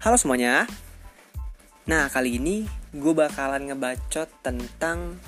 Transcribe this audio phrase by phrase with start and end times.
[0.00, 0.64] Halo semuanya.
[1.84, 2.64] Nah, kali ini
[2.96, 5.20] gue bakalan ngebacot tentang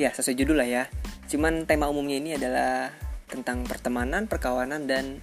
[0.00, 0.84] ya sesuai judul lah ya.
[1.28, 2.88] Cuman tema umumnya ini adalah
[3.28, 5.20] tentang pertemanan, perkawanan dan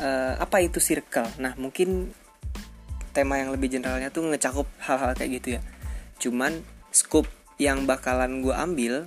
[0.00, 1.28] uh, apa itu circle.
[1.36, 2.08] Nah, mungkin
[3.12, 5.60] tema yang lebih generalnya tuh ngecakup hal-hal kayak gitu ya.
[6.16, 7.28] Cuman scoop
[7.60, 9.04] yang bakalan gue ambil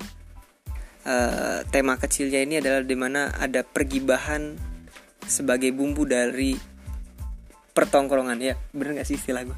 [1.09, 4.53] uh, tema kecilnya ini adalah di mana ada pergibahan
[5.25, 6.74] sebagai bumbu dari
[7.75, 8.39] pertongkrongan.
[8.39, 9.57] Ya bener gak sih istilah gue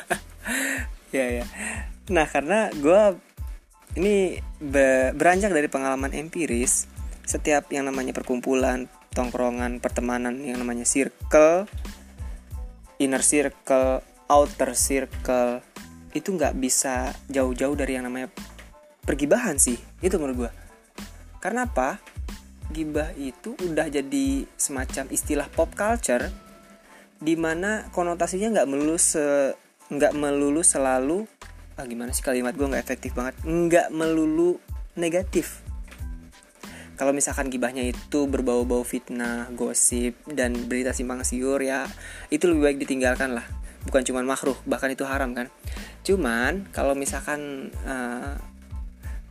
[1.16, 1.44] ya ya
[2.08, 3.18] nah karena gue
[3.98, 6.88] ini be beranjak dari pengalaman empiris
[7.26, 11.68] setiap yang namanya perkumpulan tongkrongan pertemanan yang namanya circle
[12.96, 14.00] inner circle
[14.32, 15.60] outer circle
[16.16, 18.32] itu nggak bisa jauh-jauh dari yang namanya
[19.04, 20.52] pergibahan sih itu menurut gue
[21.42, 21.98] karena apa?
[22.70, 26.30] Gibah itu udah jadi semacam istilah pop culture
[27.22, 29.54] di mana konotasinya nggak melulu se
[29.94, 31.22] nggak melulu selalu
[31.78, 34.58] ah gimana sih kalimat gue nggak efektif banget nggak melulu
[34.98, 35.62] negatif
[37.02, 41.88] kalau misalkan gibahnya itu berbau-bau fitnah, gosip, dan berita simpang siur ya
[42.28, 43.42] itu lebih baik ditinggalkan lah.
[43.88, 45.50] Bukan cuma makruh, bahkan itu haram kan.
[46.06, 48.38] Cuman kalau misalkan uh,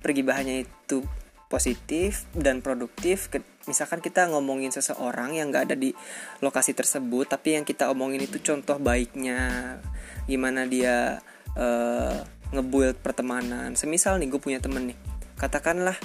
[0.04, 1.06] pergibahannya itu
[1.52, 3.28] positif dan produktif
[3.68, 5.92] misalkan kita ngomongin seseorang yang nggak ada di
[6.40, 9.78] lokasi tersebut tapi yang kita omongin itu contoh baiknya
[10.26, 11.20] gimana dia
[11.60, 13.74] uh, ngebuild pertemanan.
[13.80, 14.98] Semisal nih gue punya temen nih.
[15.40, 15.96] Katakanlah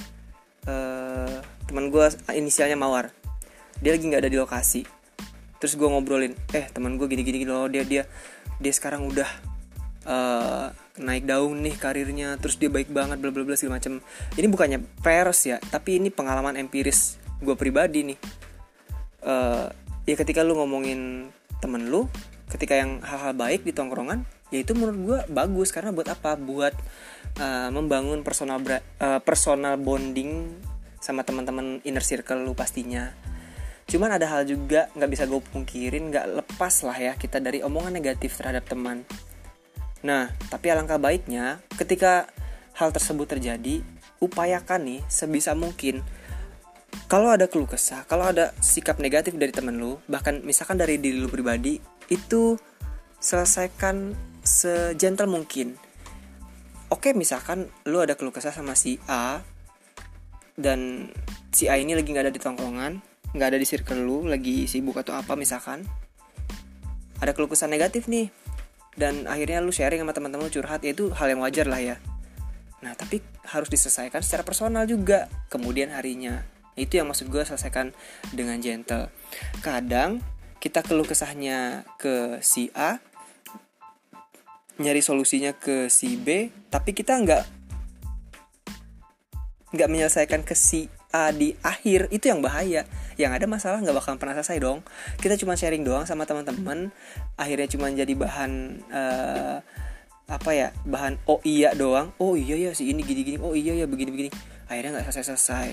[0.70, 3.10] uh, teman gue inisialnya mawar.
[3.82, 4.82] Dia lagi nggak ada di lokasi.
[5.58, 8.06] Terus gue ngobrolin eh teman gue gini gini loh dia dia
[8.56, 9.26] dia sekarang udah
[10.06, 14.00] uh, naik daun nih karirnya terus dia baik banget bla bla bla segala macam
[14.38, 18.18] ini bukannya peres ya tapi ini pengalaman empiris gue pribadi nih.
[19.26, 19.68] Uh,
[20.06, 22.06] ya ketika lu ngomongin temen lu
[22.46, 24.22] ketika yang hal-hal baik di tongkrongan
[24.54, 25.74] ya itu menurut gue bagus.
[25.74, 26.38] Karena buat apa?
[26.38, 26.74] Buat
[27.42, 30.56] uh, membangun personal uh, personal bonding
[31.02, 33.12] sama teman-teman inner circle lu pastinya.
[33.86, 37.94] Cuman ada hal juga nggak bisa gue pungkirin nggak lepas lah ya kita dari omongan
[37.94, 39.06] negatif terhadap teman
[40.04, 42.28] Nah, tapi alangkah baiknya ketika
[42.76, 43.80] hal tersebut terjadi,
[44.20, 46.04] upayakan nih sebisa mungkin
[47.06, 51.20] kalau ada keluh kesah, kalau ada sikap negatif dari temen lu, bahkan misalkan dari diri
[51.20, 51.78] lu pribadi,
[52.10, 52.58] itu
[53.22, 55.78] selesaikan segentle mungkin.
[56.90, 59.44] Oke, misalkan lu ada keluh kesah sama si A
[60.58, 61.12] dan
[61.54, 62.98] si A ini lagi nggak ada di tongkrongan,
[63.36, 65.86] nggak ada di circle lu, lagi sibuk atau apa misalkan.
[67.22, 68.34] Ada keluh kesah negatif nih,
[68.96, 71.96] dan akhirnya lu sharing sama teman-teman curhat ya itu hal yang wajar lah ya.
[72.80, 76.42] Nah tapi harus diselesaikan secara personal juga kemudian harinya.
[76.76, 77.92] Itu yang maksud gue selesaikan
[78.32, 79.12] dengan gentle.
[79.60, 80.24] Kadang
[80.60, 82.98] kita keluh kesahnya ke si A
[84.76, 87.44] nyari solusinya ke si B tapi kita nggak
[89.72, 92.84] nggak menyelesaikan ke si A di akhir itu yang bahaya
[93.16, 94.84] yang ada masalah nggak bakal pernah selesai dong.
[95.20, 96.92] Kita cuma sharing doang sama teman-teman.
[97.36, 98.52] Akhirnya cuma jadi bahan
[98.92, 99.56] uh,
[100.26, 102.12] apa ya bahan oh iya doang.
[102.20, 104.30] Oh iya ya si ini gini gini oh iya ya begini begini
[104.68, 105.68] akhirnya nggak selesai selesai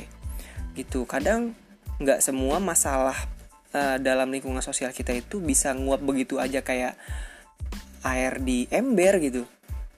[0.80, 1.04] gitu.
[1.04, 1.54] Kadang
[2.02, 3.16] nggak semua masalah
[3.76, 6.98] uh, dalam lingkungan sosial kita itu bisa nguap begitu aja kayak
[8.04, 9.48] air di ember gitu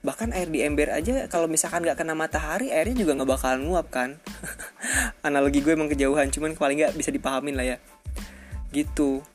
[0.05, 3.89] bahkan air di ember aja kalau misalkan nggak kena matahari airnya juga nggak bakalan nguap
[3.89, 4.21] kan?
[5.25, 7.77] Analogi gue emang kejauhan cuman paling nggak bisa dipahamin lah ya.
[8.69, 9.25] Gitu.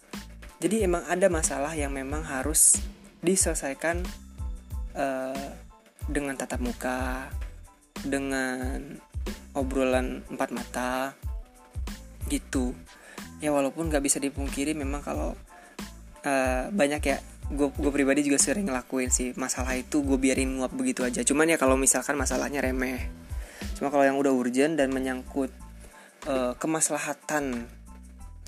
[0.63, 2.79] Jadi emang ada masalah yang memang harus
[3.21, 4.07] diselesaikan
[4.95, 5.49] uh,
[6.07, 7.29] dengan tatap muka
[8.07, 8.97] dengan
[9.59, 10.93] obrolan empat mata
[12.31, 12.73] gitu.
[13.43, 15.35] Ya walaupun nggak bisa dipungkiri memang kalau
[16.23, 17.19] uh, banyak ya
[17.51, 19.35] gue gue pribadi juga sering ngelakuin sih.
[19.35, 21.27] Masalah itu gue biarin nguap begitu aja.
[21.27, 23.11] Cuman ya kalau misalkan masalahnya remeh.
[23.75, 25.51] Cuma kalau yang udah urgent dan menyangkut
[26.31, 27.67] uh, kemaslahatan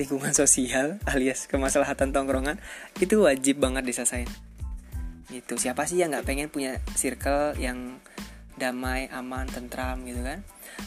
[0.01, 2.57] lingkungan sosial alias kemaslahatan tongkrongan
[3.03, 4.31] itu wajib banget diselesain.
[5.29, 5.59] Gitu.
[5.59, 7.99] Siapa sih yang nggak pengen punya circle yang
[8.61, 10.45] damai aman tentram gitu kan?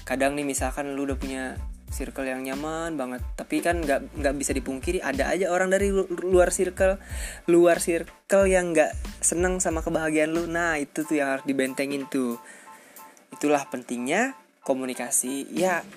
[0.07, 1.57] Kadang nih misalkan lu udah punya
[1.95, 3.23] circle yang nyaman banget.
[3.39, 5.95] Tapi kan nggak nggak bisa dipungkiri ada aja orang dari
[6.27, 6.99] luar circle
[7.47, 8.91] luar circle yang nggak
[9.23, 10.43] seneng sama kebahagiaan lu.
[10.51, 12.35] Nah itu tuh yang harus dibentengin tuh.
[13.31, 14.35] Itulah pentingnya
[14.67, 15.47] komunikasi.
[15.55, 15.87] Ya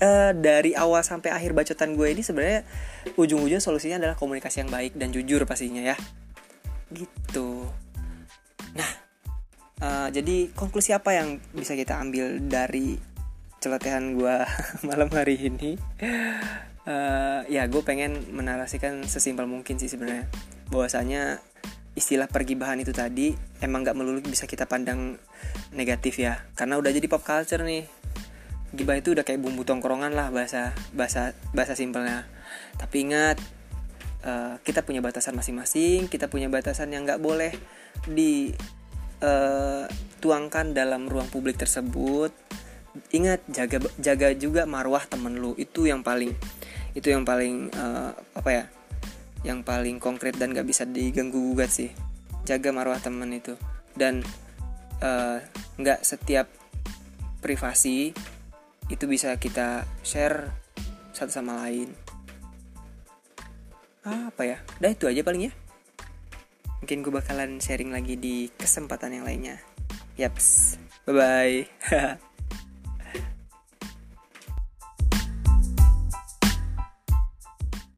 [0.00, 2.62] uh, dari awal sampai akhir bacotan gue ini sebenarnya
[3.18, 5.96] ujung-ujung solusinya adalah komunikasi yang baik dan jujur pastinya ya.
[6.94, 7.66] Gitu.
[8.78, 8.90] Nah
[9.82, 13.13] uh, jadi konklusi apa yang bisa kita ambil dari
[13.64, 14.36] celotehan gue
[14.88, 15.80] malam hari ini.
[16.84, 20.28] Uh, ya gue pengen menarasikan sesimpel mungkin sih sebenarnya.
[20.68, 21.40] Bahwasanya
[21.96, 23.32] istilah pergibahan itu tadi
[23.64, 25.16] emang nggak melulu bisa kita pandang
[25.72, 26.44] negatif ya.
[26.52, 27.88] Karena udah jadi pop culture nih.
[28.76, 32.28] Gibah itu udah kayak bumbu tongkrongan lah bahasa bahasa bahasa simpelnya.
[32.76, 33.40] Tapi ingat
[34.24, 37.52] uh, kita punya batasan masing-masing kita punya batasan yang nggak boleh
[39.20, 42.32] dituangkan uh, dalam ruang publik tersebut
[43.10, 45.54] ingat jaga jaga juga marwah temen lu.
[45.58, 46.34] Itu yang paling
[46.94, 48.64] itu yang paling uh, apa ya
[49.44, 51.90] yang paling konkret dan gak bisa diganggu gugat sih.
[52.48, 53.54] Jaga marwah temen itu.
[53.94, 54.24] Dan
[55.78, 56.48] nggak uh, setiap
[57.44, 58.16] privasi
[58.88, 60.48] itu bisa kita share
[61.12, 61.92] satu sama lain.
[64.04, 64.58] Ah, apa ya?
[64.80, 65.52] Udah itu aja paling ya.
[66.84, 69.56] Mungkin gue bakalan sharing lagi di kesempatan yang lainnya.
[70.20, 70.76] Yaps.
[71.08, 72.20] Bye bye